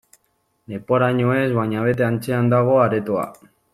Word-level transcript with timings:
Leporaino 0.71 1.35
ez, 1.41 1.45
baina 1.57 1.83
bete 1.89 2.07
antzean 2.07 2.51
dago 2.55 2.81
aretoa. 2.87 3.29